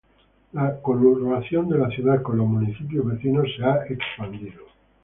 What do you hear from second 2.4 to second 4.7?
municipios vecinos se ha expandido.